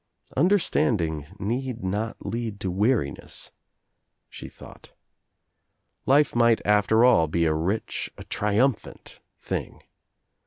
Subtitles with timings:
[0.35, 3.51] "Understanding need not lead to weariness,"
[4.29, 4.93] she thought.
[6.07, 9.83] Life might after all be a rich, a trium phant thing.